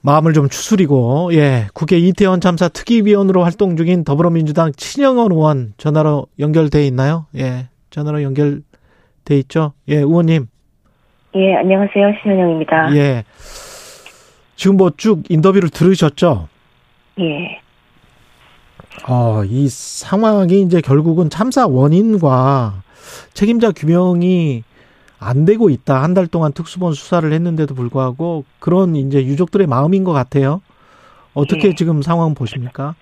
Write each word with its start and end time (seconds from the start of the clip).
마음을 0.00 0.32
좀 0.32 0.48
추스리고 0.48 1.30
예 1.34 1.66
국회 1.74 1.98
이태원 1.98 2.40
참사 2.40 2.68
특위위원으로 2.68 3.42
활동 3.42 3.76
중인 3.76 4.04
더불어민주당 4.04 4.72
친영원 4.72 5.32
의원 5.32 5.74
전화로 5.76 6.26
연결돼 6.38 6.86
있나요? 6.86 7.26
예 7.36 7.68
전화로 7.90 8.22
연결돼 8.22 8.62
있죠. 9.40 9.72
예 9.88 9.96
의원님. 9.96 10.46
예 11.34 11.54
안녕하세요 11.56 12.12
신현영입니다. 12.22 12.94
예 12.96 13.24
지금 14.56 14.76
뭐 14.76 14.90
쭉 14.96 15.22
인터뷰를 15.28 15.68
들으셨죠? 15.70 16.48
예. 17.20 17.60
어, 19.06 19.42
이 19.44 19.68
상황이 19.68 20.62
이제 20.62 20.80
결국은 20.80 21.30
참사 21.30 21.66
원인과 21.66 22.82
책임자 23.34 23.70
규명이 23.70 24.64
안 25.20 25.44
되고 25.44 25.70
있다. 25.70 26.02
한 26.02 26.14
달 26.14 26.26
동안 26.26 26.52
특수본 26.52 26.92
수사를 26.94 27.30
했는데도 27.32 27.74
불구하고 27.74 28.44
그런 28.58 28.96
이제 28.96 29.24
유족들의 29.24 29.66
마음인 29.66 30.04
것 30.04 30.12
같아요. 30.12 30.60
어떻게 31.34 31.68
예. 31.68 31.74
지금 31.74 32.02
상황 32.02 32.34
보십니까? 32.34 32.94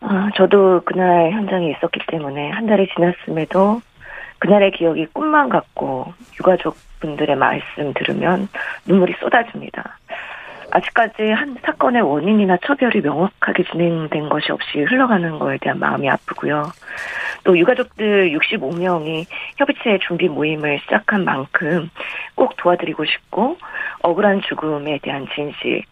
아, 0.00 0.28
저도 0.36 0.82
그날 0.84 1.30
현장에 1.32 1.70
있었기 1.70 2.00
때문에 2.08 2.50
한 2.50 2.66
달이 2.66 2.88
지났음에도 2.94 3.80
그날의 4.38 4.72
기억이 4.72 5.06
꿈만 5.12 5.48
같고 5.48 6.12
유가족 6.38 6.76
분들의 7.00 7.36
말씀 7.36 7.92
들으면 7.94 8.48
눈물이 8.86 9.14
쏟아집니다. 9.20 9.98
아직까지 10.70 11.22
한 11.30 11.56
사건의 11.64 12.02
원인이나 12.02 12.58
처벌이 12.66 13.00
명확하게 13.00 13.64
진행된 13.70 14.28
것이 14.28 14.50
없이 14.52 14.80
흘러가는 14.80 15.38
거에 15.38 15.58
대한 15.60 15.78
마음이 15.78 16.08
아프고요. 16.10 16.64
또 17.44 17.56
유가족들 17.56 18.36
65명이 18.36 19.26
협의체 19.56 19.98
준비 20.06 20.28
모임을 20.28 20.80
시작한 20.84 21.24
만큼 21.24 21.90
꼭 22.34 22.56
도와드리고 22.56 23.04
싶고 23.04 23.56
억울한 24.02 24.42
죽음에 24.48 24.98
대한 25.02 25.26
진실 25.34 25.82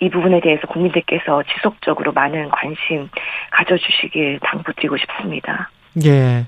이 0.00 0.10
부분에 0.10 0.40
대해서 0.40 0.66
국민들께서 0.66 1.42
지속적으로 1.54 2.12
많은 2.12 2.48
관심 2.50 3.08
가져주시길 3.50 4.40
당부드리고 4.42 4.96
싶습니다. 4.96 5.70
예. 6.04 6.46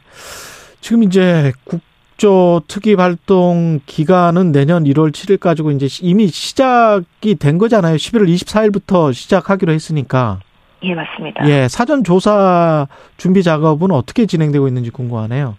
지금 0.81 1.05
이제 1.05 1.53
국 1.65 1.81
국조 2.15 2.63
특위 2.69 2.95
활동 2.95 3.81
기간은 3.87 4.53
내년 4.53 4.85
1월 4.85 5.11
7일까지고 5.13 5.75
이제 5.75 5.89
이미 6.01 6.29
시작이 6.29 7.35
된 7.37 7.59
거잖아요. 7.59 7.97
11월 7.97 8.29
24일부터 8.29 9.13
시작하기로 9.13 9.73
했으니까. 9.73 10.41
예, 10.83 10.95
맞습니다. 10.95 11.48
예, 11.48 11.69
사전 11.69 12.05
조사 12.05 12.87
준비 13.17 13.43
작업은 13.43 13.91
어떻게 13.91 14.27
진행되고 14.27 14.69
있는지 14.69 14.91
궁금하네요. 14.91 15.57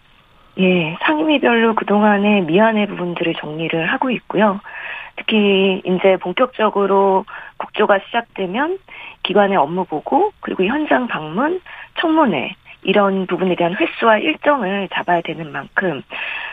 예, 0.57 0.97
상임위별로 1.01 1.75
그동안의 1.75 2.43
미안의 2.43 2.87
부분들을 2.87 3.35
정리를 3.35 3.85
하고 3.87 4.09
있고요. 4.09 4.59
특히 5.17 5.81
이제 5.85 6.17
본격적으로 6.17 7.25
국조가 7.57 7.99
시작되면 7.99 8.77
기관의 9.23 9.57
업무 9.57 9.85
보고 9.85 10.31
그리고 10.41 10.63
현장 10.65 11.07
방문, 11.07 11.61
청문회 11.99 12.55
이런 12.83 13.25
부분에 13.25 13.55
대한 13.55 13.75
횟수와 13.75 14.19
일정을 14.19 14.89
잡아야 14.93 15.21
되는 15.21 15.51
만큼 15.51 16.03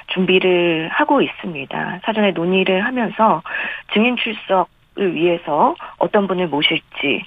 준비를 0.08 0.88
하고 0.92 1.20
있습니다. 1.20 2.00
사전에 2.04 2.32
논의를 2.32 2.84
하면서 2.84 3.42
증인 3.92 4.16
출석을 4.16 5.14
위해서 5.14 5.74
어떤 5.98 6.26
분을 6.26 6.48
모실지 6.48 7.24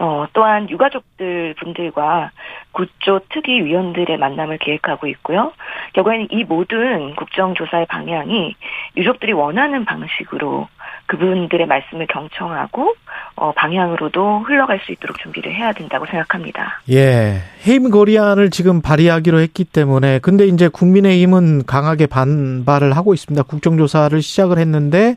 어, 0.00 0.26
또한 0.32 0.68
유가족들 0.70 1.54
분들과 1.60 2.30
구조 2.72 3.20
특위 3.28 3.62
위원들의 3.62 4.16
만남을 4.16 4.58
계획하고 4.58 5.06
있고요. 5.08 5.52
결국에는 5.92 6.28
이 6.30 6.44
모든 6.44 7.14
국정조사의 7.14 7.86
방향이 7.86 8.56
유족들이 8.96 9.32
원하는 9.32 9.84
방식으로 9.84 10.68
그분들의 11.06 11.66
말씀을 11.66 12.06
경청하고 12.06 12.94
어, 13.36 13.52
방향으로도 13.52 14.40
흘러갈 14.40 14.80
수 14.80 14.92
있도록 14.92 15.18
준비를 15.18 15.54
해야 15.54 15.72
된다고 15.72 16.06
생각합니다. 16.06 16.80
예, 16.90 17.42
해임 17.66 17.90
거리안을 17.90 18.50
지금 18.50 18.80
발의하기로 18.80 19.38
했기 19.40 19.64
때문에 19.64 20.20
근데 20.20 20.46
이제 20.46 20.68
국민의힘은 20.68 21.66
강하게 21.66 22.06
반발을 22.06 22.96
하고 22.96 23.12
있습니다. 23.12 23.42
국정조사를 23.42 24.20
시작을 24.22 24.58
했는데 24.58 25.16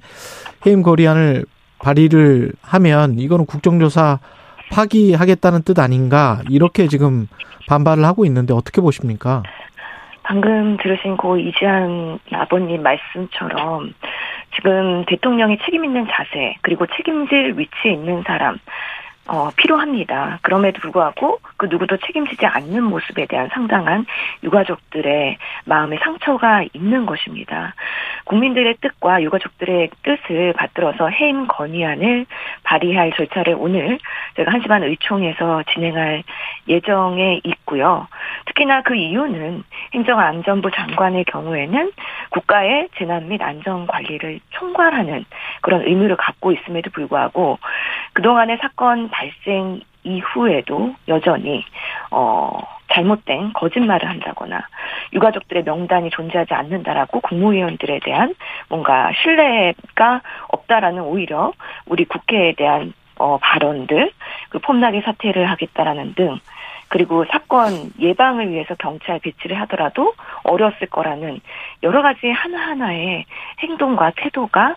해임 0.66 0.81
거리안을 0.81 1.45
발의를 1.79 2.51
하면 2.61 3.19
이거는 3.19 3.45
국정조사 3.45 4.19
파기하겠다는 4.71 5.63
뜻 5.63 5.79
아닌가 5.79 6.41
이렇게 6.49 6.87
지금 6.87 7.27
반발을 7.67 8.05
하고 8.05 8.25
있는데 8.25 8.53
어떻게 8.53 8.81
보십니까? 8.81 9.43
방금 10.23 10.77
들으신 10.77 11.17
고 11.17 11.37
이지한 11.37 12.19
아버님 12.31 12.81
말씀처럼 12.81 13.93
지금 14.55 15.05
대통령이 15.05 15.59
책임 15.65 15.85
있는 15.85 16.07
자세 16.09 16.55
그리고 16.61 16.87
책임질 16.87 17.55
위치에 17.57 17.93
있는 17.93 18.23
사람 18.25 18.57
어, 19.27 19.49
필요합니다. 19.55 20.39
그럼에도 20.43 20.79
불구하고 20.81 21.39
그 21.57 21.65
누구도 21.65 21.97
책임지지 21.97 22.45
않는 22.45 22.83
모습에 22.83 23.25
대한 23.25 23.49
상당한 23.51 24.05
유가족들의 24.43 25.37
마음의 25.65 25.99
상처가 26.03 26.63
있는 26.73 27.05
것입니다. 27.07 27.73
국민들의 28.25 28.75
뜻과 28.81 29.22
유가족들의 29.24 29.90
뜻을 30.03 30.53
받들어서 30.53 31.08
해임 31.09 31.47
건의안을 31.47 32.25
발의할 32.63 33.13
절차를 33.13 33.56
오늘 33.58 34.00
저희가 34.36 34.52
한시반 34.52 34.84
의총에서 34.84 35.63
진행할 35.74 36.24
예정에 36.68 37.40
있고요. 37.44 38.08
특히나 38.46 38.81
그 38.81 38.96
이유는 38.96 39.63
행정안전부 39.94 40.72
장관의 40.72 41.25
경우에는 41.25 41.91
국가의 42.30 42.90
재난 42.97 43.28
및 43.28 43.41
안전 43.41 43.88
관리를 43.88 44.40
총괄하는 44.50 45.25
그런 45.62 45.81
의무를 45.81 46.16
갖고 46.16 46.52
있음에도 46.52 46.90
불구하고 46.92 47.59
그동안의 48.13 48.57
사건 48.62 49.09
발생 49.09 49.81
이후에도 50.03 50.94
여전히 51.07 51.66
어 52.12 52.75
잘못된 52.95 53.53
거짓말을 53.53 54.09
한다거나 54.09 54.61
유가족들의 55.13 55.63
명단이 55.63 56.09
존재하지 56.09 56.53
않는다라고 56.53 57.19
국무위원들에 57.19 58.00
대한 58.03 58.33
뭔가 58.69 59.11
신뢰가 59.22 60.22
없다라는 60.47 61.03
오히려 61.03 61.51
우리 61.85 62.06
국회에 62.06 62.53
대한 62.53 62.94
어 63.17 63.38
발언들 63.38 64.11
그 64.50 64.59
폼나게 64.59 65.01
사퇴를 65.01 65.50
하겠다라는 65.50 66.16
등 66.16 66.39
그리고 66.89 67.25
사건 67.31 67.91
예방을 68.00 68.51
위해서 68.51 68.75
경찰 68.75 69.19
배치를 69.19 69.59
하더라도 69.62 70.13
어려웠을 70.44 70.88
거라는 70.88 71.39
여러 71.83 72.01
가지 72.01 72.29
하나하나의 72.29 73.25
행동과 73.59 74.12
태도가 74.17 74.75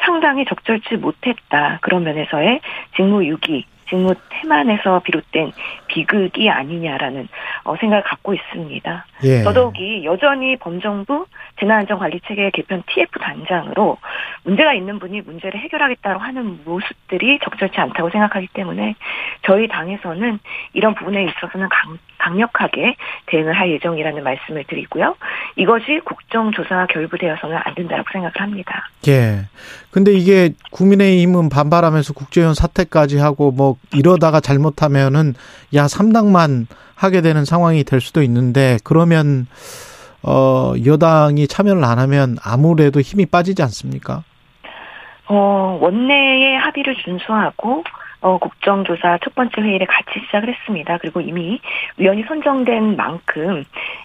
상당히 0.00 0.44
적절치 0.44 0.96
못했다. 0.96 1.78
그런 1.82 2.04
면에서의 2.04 2.60
직무유기 2.94 3.66
직무 3.88 4.14
태만에서 4.28 5.00
비롯된 5.00 5.52
비극이 5.88 6.48
아니냐라는 6.50 7.28
어, 7.64 7.76
생각을 7.76 8.04
갖고 8.04 8.34
있습니다. 8.34 9.06
예. 9.24 9.42
더더욱이 9.42 10.04
여전히 10.04 10.56
범정부 10.56 11.26
재난안전관리체계 11.58 12.50
개편 12.50 12.82
TF 12.86 13.18
단장으로 13.18 13.98
문제가 14.44 14.74
있는 14.74 14.98
분이 14.98 15.22
문제를 15.22 15.58
해결하겠다고 15.60 16.20
하는 16.20 16.60
모습들이 16.64 17.38
적절치 17.42 17.80
않다고 17.80 18.10
생각하기 18.10 18.48
때문에 18.52 18.94
저희 19.42 19.66
당에서는 19.68 20.38
이런 20.72 20.94
부분에 20.94 21.24
있어서는 21.24 21.68
강, 21.68 21.98
강력하게 22.18 22.96
대응을 23.26 23.52
할 23.52 23.70
예정이라는 23.70 24.22
말씀을 24.22 24.64
드리고요. 24.64 25.16
이것이 25.56 26.00
국정조사와 26.04 26.86
결부되어서는 26.86 27.56
안 27.64 27.74
된다고 27.74 28.04
생각을 28.12 28.32
합니다. 28.36 28.88
예. 29.08 29.46
근데 29.90 30.12
이게 30.12 30.50
국민의힘은 30.70 31.48
반발하면서 31.48 32.14
국회의원 32.14 32.54
사퇴까지 32.54 33.18
하고 33.18 33.50
뭐 33.50 33.76
이러다가 33.94 34.40
잘못하면은 34.40 35.34
야 35.74 35.86
3당만 35.86 36.66
하게 36.94 37.20
되는 37.20 37.44
상황이 37.44 37.84
될 37.84 38.00
수도 38.00 38.22
있는데 38.22 38.78
그러면 38.84 39.46
어 40.22 40.74
여당이 40.84 41.46
참여를 41.46 41.84
안 41.84 41.98
하면 41.98 42.36
아무래도 42.42 43.00
힘이 43.00 43.26
빠지지 43.26 43.62
않습니까? 43.62 44.24
어 45.28 45.78
원내의 45.80 46.58
합의를 46.58 46.96
준수하고 47.04 47.84
어, 48.20 48.38
국정조사 48.38 49.18
첫 49.22 49.34
번째 49.34 49.60
회의를 49.60 49.86
같이 49.86 50.20
시작을 50.26 50.48
했습니다. 50.48 50.98
그리고 50.98 51.20
이미 51.20 51.60
위원이 51.96 52.24
선정된 52.24 52.96
만큼 52.96 53.64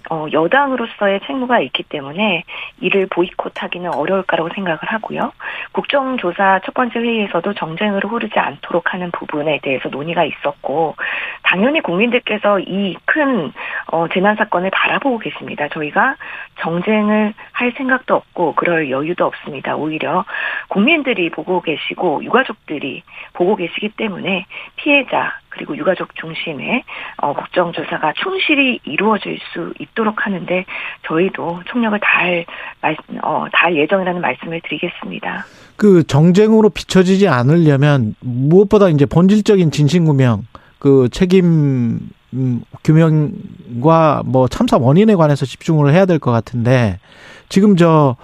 어, 0.09 0.27
여당으로서의 0.31 1.21
책무가 1.25 1.59
있기 1.61 1.83
때문에 1.83 2.43
이를 2.79 3.07
보이콧하기는 3.07 3.93
어려울 3.93 4.23
거라고 4.23 4.49
생각을 4.53 4.79
하고요. 4.81 5.31
국정조사 5.71 6.61
첫 6.63 6.73
번째 6.73 6.99
회의에서도 6.99 7.53
정쟁으로 7.53 8.09
흐르지 8.09 8.37
않도록 8.37 8.93
하는 8.93 9.09
부분에 9.11 9.59
대해서 9.63 9.89
논의가 9.89 10.23
있었고 10.23 10.95
당연히 11.43 11.81
국민들께서 11.81 12.59
이큰 12.59 13.51
어, 13.93 14.07
재난 14.11 14.35
사건을 14.35 14.71
바라보고 14.71 15.19
계십니다. 15.19 15.67
저희가 15.67 16.15
정쟁을 16.61 17.35
할 17.51 17.73
생각도 17.77 18.15
없고 18.15 18.55
그럴 18.55 18.89
여유도 18.89 19.23
없습니다. 19.23 19.75
오히려 19.75 20.25
국민들이 20.67 21.29
보고 21.29 21.61
계시고 21.61 22.23
유가족들이 22.23 23.03
보고 23.33 23.55
계시기 23.55 23.89
때문에 23.89 24.47
피해자 24.77 25.33
그리고 25.49 25.77
유가족 25.77 26.15
중심의 26.15 26.83
어, 27.17 27.33
국정조사가 27.33 28.13
충실히 28.13 28.79
이루어질 28.83 29.37
수 29.53 29.71
있도록 29.77 30.25
하는데 30.25 30.65
저희도 31.05 31.61
총력을 31.65 31.99
다할 31.99 32.45
말, 32.81 32.97
어, 33.21 33.45
다할 33.53 33.75
예정이라는 33.75 34.19
말씀을 34.19 34.59
드리겠습니다. 34.61 35.45
그 35.77 36.01
정쟁으로 36.07 36.71
비춰지지 36.71 37.27
않으려면 37.27 38.15
무엇보다 38.21 38.89
이제 38.89 39.05
본질적인 39.05 39.69
진실규명, 39.69 40.47
그 40.83 41.07
책임 41.11 41.99
음, 42.33 42.61
규명과 42.83 44.23
뭐 44.25 44.49
참사 44.49 44.75
원인에 44.77 45.15
관해서 45.15 45.45
집중을 45.45 45.93
해야 45.93 46.05
될 46.05 46.19
것 46.19 46.31
같은데 46.31 46.99
지금 47.47 47.77
저 47.77 48.17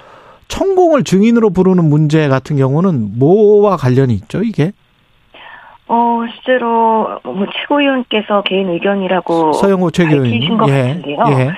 천공을 0.50 1.06
증인으로 1.06 1.52
부르는 1.52 1.86
문제 1.86 2.28
같은 2.28 2.58
경우는 2.58 3.18
뭐와 3.18 3.78
관련이 3.78 4.14
있죠, 4.16 4.44
이게? 4.44 4.74
어, 5.88 6.22
실제로 6.34 7.20
뭐 7.24 7.46
최고위원께서 7.62 8.42
개인 8.44 8.70
의견이라고 8.70 9.54
서영호 9.54 9.92
최고위원 9.92 10.58
것 10.58 10.70
예, 10.70 10.88
같은데요. 10.88 11.18
예. 11.30 11.52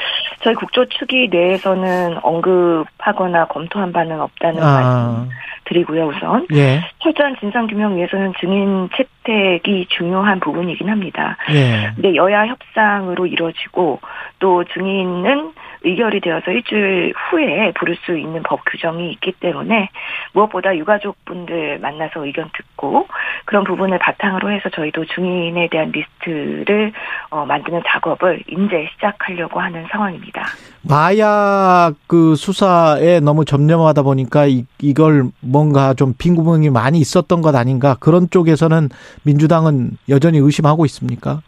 저희 0.43 0.53
국조 0.53 0.85
측위 0.85 1.29
내에서는 1.29 2.17
언급하거나 2.21 3.47
검토한 3.47 3.91
바는 3.91 4.21
없다는 4.21 4.61
아. 4.61 4.65
말씀 4.71 5.29
드리고요, 5.71 6.07
우선. 6.07 6.45
예. 6.53 6.81
철저한 6.99 7.37
진상규명 7.39 7.95
위해서는 7.95 8.33
증인 8.39 8.89
채택이 8.95 9.87
중요한 9.89 10.39
부분이긴 10.41 10.89
합니다. 10.89 11.37
예. 11.53 11.91
근데 11.95 12.15
여야 12.15 12.45
협상으로 12.45 13.25
이루어지고 13.25 14.01
또 14.39 14.63
증인은 14.65 15.53
의결이 15.83 16.19
되어서 16.19 16.51
일주일 16.51 17.13
후에 17.15 17.71
부를 17.73 17.95
수 18.05 18.17
있는 18.17 18.43
법 18.43 18.63
규정이 18.65 19.11
있기 19.13 19.31
때문에 19.33 19.89
무엇보다 20.33 20.75
유가족분들 20.77 21.79
만나서 21.79 22.25
의견 22.25 22.49
듣고 22.53 23.07
그런 23.45 23.63
부분을 23.63 23.99
바탕으로 23.99 24.51
해서 24.51 24.69
저희도 24.69 25.05
증인에 25.05 25.67
대한 25.69 25.91
리스트를 25.91 26.91
어, 27.29 27.45
만드는 27.45 27.81
작업을 27.87 28.43
이제 28.47 28.87
시작하려고 28.93 29.59
하는 29.59 29.85
상황입니다. 29.91 30.43
마약 30.81 31.93
그 32.07 32.35
수사에 32.35 33.19
너무 33.19 33.45
점념하다 33.45 34.03
보니까 34.03 34.45
이, 34.47 34.65
이걸 34.81 35.25
뭔가 35.39 35.93
좀 35.93 36.13
빈구멍이 36.17 36.69
많이 36.69 36.99
있었던 36.99 37.41
것 37.41 37.55
아닌가 37.55 37.95
그런 37.99 38.29
쪽에서는 38.29 38.89
민주당은 39.23 39.91
여전히 40.09 40.37
의심하고 40.39 40.85
있습니까? 40.85 41.41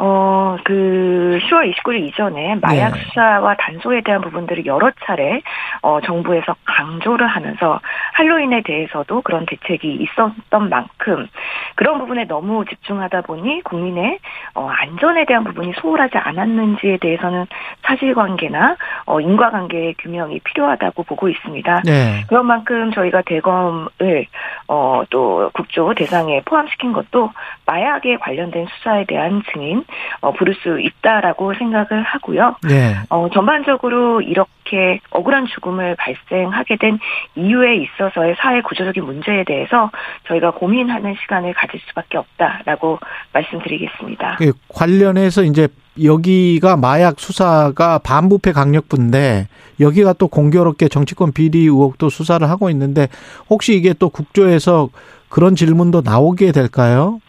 어, 0.00 0.56
그 0.64 1.40
10월 1.42 1.74
29일 1.74 2.06
이전에 2.06 2.54
마약 2.62 2.94
네. 2.94 3.00
수사와 3.00 3.56
단속에 3.56 4.02
대한 4.02 4.20
부분들을 4.20 4.64
여러 4.64 4.92
차례 5.04 5.42
어, 5.82 6.00
정부에서 6.00 6.54
강조를 6.64 7.26
하면서 7.26 7.80
할로윈에 8.12 8.62
대해서도 8.62 9.22
그런 9.22 9.44
대책이 9.46 9.92
있었던 9.94 10.68
만큼 10.68 11.26
그런 11.74 11.98
부분에 11.98 12.26
너무 12.26 12.64
집중하다 12.64 13.22
보니 13.22 13.62
국민의 13.62 14.18
어, 14.54 14.68
안전에 14.68 15.24
대한 15.24 15.42
부분이 15.42 15.72
소홀하지 15.80 16.16
않았는지에 16.16 16.98
대해서는 16.98 17.46
사실관계나 17.82 18.76
어, 19.08 19.20
인과관계 19.20 19.94
규명이 19.98 20.40
필요하다고 20.40 21.02
보고 21.04 21.30
있습니다. 21.30 21.82
네. 21.86 22.24
그런 22.28 22.44
만큼 22.44 22.92
저희가 22.92 23.22
대검을 23.22 24.26
어, 24.68 25.02
또 25.08 25.50
국조 25.54 25.94
대상에 25.94 26.42
포함시킨 26.44 26.92
것도 26.92 27.30
마약에 27.64 28.18
관련된 28.18 28.66
수사에 28.66 29.06
대한 29.06 29.42
증인 29.50 29.82
어, 30.20 30.32
부를 30.32 30.54
수 30.56 30.78
있다라고 30.78 31.54
생각을 31.54 32.02
하고요. 32.02 32.56
네. 32.68 32.96
어, 33.08 33.30
전반적으로 33.30 34.20
이렇게 34.20 34.57
억울한 35.10 35.46
죽음을 35.46 35.96
발생하게 35.96 36.76
된 36.76 36.98
이유에 37.36 37.76
있어서의 37.76 38.36
사회 38.38 38.60
구조적인 38.60 39.04
문제에 39.04 39.44
대해서 39.44 39.90
저희가 40.26 40.52
고민하는 40.52 41.14
시간을 41.20 41.54
가질 41.54 41.80
수밖에 41.88 42.18
없다라고 42.18 42.98
말씀드리겠습니다. 43.32 44.36
그 44.38 44.52
관련해서 44.68 45.42
이제 45.42 45.68
여기가 46.02 46.76
마약 46.76 47.18
수사가 47.18 47.98
반부패 47.98 48.52
강력부인데 48.52 49.48
여기가 49.80 50.12
또 50.14 50.28
공교롭게 50.28 50.88
정치권 50.88 51.32
비리 51.32 51.60
의혹도 51.60 52.08
수사를 52.08 52.48
하고 52.48 52.70
있는데 52.70 53.08
혹시 53.50 53.74
이게 53.74 53.92
또 53.92 54.08
국조에서 54.08 54.88
그런 55.28 55.54
질문도 55.54 56.02
나오게 56.04 56.52
될까요? 56.52 57.20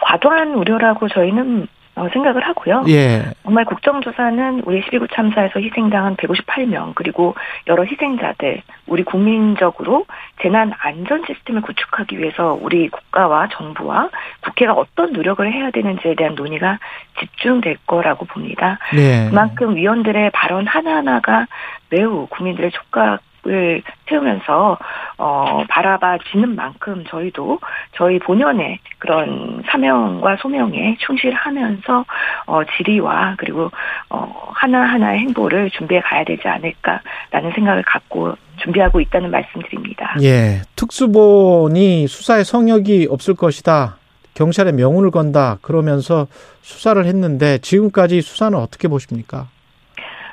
과도한 0.00 0.54
우려라고 0.54 1.08
저희는 1.08 1.62
어, 1.62 1.66
생각을 2.12 2.46
하고요. 2.46 2.84
예. 2.88 3.32
정말 3.42 3.64
국정조사는 3.64 4.62
우리 4.66 4.82
12구 4.82 5.08
참사에서 5.12 5.60
희생당한 5.60 6.16
158명 6.16 6.94
그리고 6.94 7.34
여러 7.66 7.84
희생자들 7.84 8.62
우리 8.86 9.02
국민적으로 9.02 10.04
재난 10.42 10.72
안전 10.78 11.24
시스템을 11.26 11.62
구축하기 11.62 12.18
위해서 12.18 12.58
우리 12.60 12.88
국가와 12.90 13.48
정부와 13.48 14.10
국회가 14.42 14.74
어떤 14.74 15.12
노력을 15.12 15.50
해야 15.50 15.70
되는지에 15.70 16.14
대한 16.16 16.34
논의가 16.34 16.78
집중될 17.18 17.78
거라고 17.86 18.26
봅니다. 18.26 18.78
예. 18.94 19.28
그만큼 19.30 19.74
위원들의 19.74 20.30
발언 20.30 20.66
하나하나가 20.66 21.46
매우 21.88 22.26
국민들의 22.26 22.70
촉각 22.72 23.20
을 23.48 23.80
세우면서 24.08 24.76
어 25.18 25.64
바라봐지는 25.68 26.54
만큼 26.54 27.04
저희도 27.08 27.58
저희 27.94 28.18
본연의 28.18 28.78
그런 28.98 29.62
사명과 29.66 30.36
소명에 30.36 30.96
충실하면서 31.00 32.04
어 32.46 32.60
질의와 32.76 33.36
그리고 33.38 33.70
어 34.10 34.50
하나하나의 34.54 35.20
행보를 35.20 35.70
준비해 35.70 36.00
가야 36.02 36.24
되지 36.24 36.46
않을까라는 36.46 37.52
생각을 37.54 37.82
갖고 37.84 38.34
준비하고 38.58 39.00
있다는 39.00 39.30
말씀드립니다. 39.30 40.16
예. 40.22 40.62
특수본이 40.76 42.06
수사에 42.08 42.44
성역이 42.44 43.08
없을 43.10 43.34
것이다. 43.34 43.96
경찰에 44.34 44.72
명운을 44.72 45.10
건다. 45.10 45.56
그러면서 45.62 46.26
수사를 46.60 47.02
했는데 47.04 47.58
지금까지 47.58 48.20
수사는 48.20 48.56
어떻게 48.58 48.86
보십니까? 48.86 49.46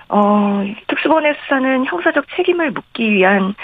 어, 0.09 0.63
특수본의 0.87 1.33
수사는 1.41 1.85
형사적 1.85 2.25
책임을 2.35 2.71
묻기 2.71 3.13
위한 3.13 3.55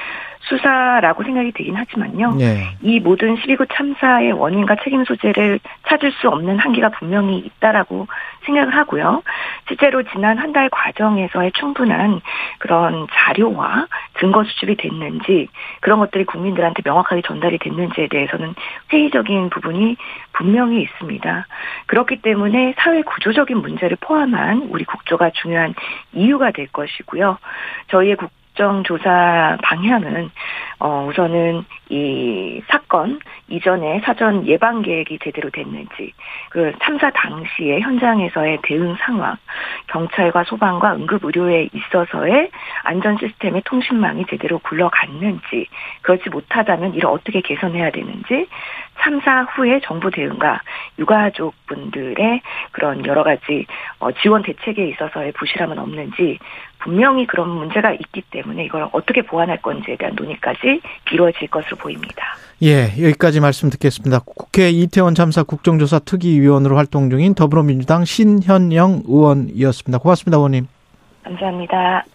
수사라고 0.42 1.24
생각이 1.24 1.52
되긴 1.52 1.76
하지만요. 1.76 2.36
네. 2.36 2.64
이 2.82 3.00
모든 3.00 3.36
12구 3.36 3.68
참사의 3.72 4.32
원인과 4.34 4.78
책임 4.84 5.06
소재를 5.06 5.60
찾을 5.88 6.12
수 6.14 6.28
없는 6.30 6.60
한계가 6.60 6.90
분명히 6.90 7.38
있다라고 7.38 8.08
생각을 8.46 8.76
하고요. 8.76 9.22
실제로 9.68 10.04
지난 10.04 10.38
한 10.38 10.50
달 10.50 10.68
과정에서의 10.70 11.52
충분한 11.52 12.22
그런 12.58 13.06
자료와 13.12 13.86
증거 14.20 14.44
수집이 14.44 14.78
됐는지 14.78 15.48
그런 15.82 16.00
것들이 16.00 16.26
국민들한테 16.26 16.82
명확하게 16.84 17.22
전달이 17.22 17.60
됐는지에 17.60 18.08
대해서는 18.08 18.56
회의적인 18.92 19.52
부분이 19.52 19.96
분명히 20.34 20.82
있습니다. 20.82 21.46
그렇기 21.86 22.22
때문에 22.22 22.74
사회 22.80 23.04
구조적인 23.04 23.58
문제를 23.58 23.98
포함한 24.02 24.70
우리 24.72 24.86
국조가 24.86 25.30
중요한 25.30 25.76
이유가 26.14 26.50
될 26.52 26.68
것이고요. 26.68 27.38
저희의 27.90 28.16
국 28.16 28.32
국정조사 28.60 29.58
방향은 29.64 30.30
어 30.80 31.06
우선은 31.10 31.64
이 31.90 32.62
사건 32.68 33.20
이전에 33.48 34.02
사전 34.04 34.46
예방 34.48 34.82
계획이 34.82 35.20
제대로 35.24 35.50
됐는지 35.50 36.14
그 36.50 36.74
참사 36.82 37.10
당시에 37.10 37.80
현장에서의 37.80 38.60
대응 38.64 38.96
상황 39.00 39.38
경찰과 39.88 40.44
소방과 40.44 40.96
응급 40.96 41.24
의료에 41.24 41.70
있어서의 41.74 42.52
안전 42.84 43.18
시스템의 43.18 43.62
통신망이 43.64 44.26
제대로 44.30 44.60
굴러갔는지 44.60 45.68
그렇지 46.02 46.30
못하다면 46.30 46.96
이를 46.96 47.10
어떻게 47.10 47.42
개선해야 47.42 47.92
되는지 47.92 48.48
참사 49.02 49.44
후에 49.44 49.80
정부 49.84 50.12
대응과 50.12 50.62
유가족분들의 51.00 52.42
그런 52.72 53.06
여러 53.06 53.24
가지 53.24 53.66
어, 54.00 54.12
지원 54.12 54.44
대책에 54.44 54.86
있어서의 54.90 55.32
부실함은 55.32 55.80
없는지 55.80 56.38
분명히 56.80 57.26
그런 57.28 57.50
문제가 57.50 57.92
있기 57.92 58.22
때문에 58.50 58.66
이걸 58.66 58.88
어떻게 58.92 59.22
보완할 59.22 59.62
건지에 59.62 59.96
대한 59.98 60.16
논의까지 60.16 60.82
이루어질 61.12 61.48
것으로 61.50 61.78
보입니다. 61.78 62.36
예, 62.64 62.88
여기까지 63.02 63.40
말씀 63.40 63.70
듣겠습니다. 63.70 64.20
국회 64.26 64.70
이태원 64.70 65.16
참사 65.16 65.44
국정조사 65.44 66.00
특위위원으로 66.00 66.76
활동 66.76 67.10
중인 67.10 67.36
더불어민주당 67.36 68.06
신현영 68.06 69.04
의원이었습니다. 69.08 70.00
고맙습니다, 70.00 70.38
의원님. 70.38 70.68
감사합니다. 71.24 72.06